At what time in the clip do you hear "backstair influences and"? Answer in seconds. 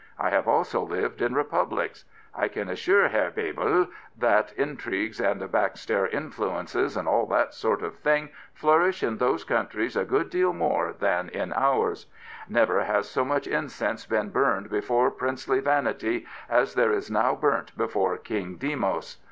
5.41-7.07